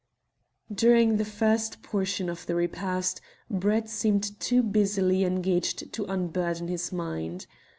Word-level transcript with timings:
During 0.73 1.17
the 1.17 1.25
first 1.25 1.83
portion 1.83 2.27
of 2.27 2.47
the 2.47 2.55
repast 2.55 3.21
Brett 3.51 3.87
seemed 3.87 4.39
too 4.39 4.63
busily 4.63 5.23
engaged 5.23 5.93
to 5.93 6.05
unburden 6.05 6.69
his 6.69 6.91
mind. 6.91 7.45